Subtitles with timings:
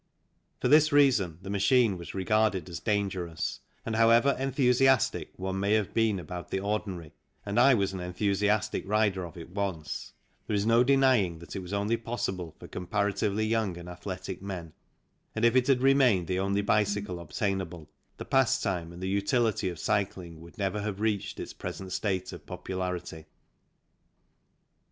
[0.59, 5.93] For this reason the machine was regarded as dangerous, and however enthusiastic one may have
[5.93, 7.13] been about the ordinary
[7.45, 10.13] and I was an enthusiastic rider of it once
[10.47, 14.73] there is no denying that it was only possible for comparatively young and athletic men,
[15.35, 17.87] and if it had remained the only bicycle obtainable,
[18.17, 22.47] the pastime and the utility of cycling would never have reached its present state of
[22.47, 23.27] popularity.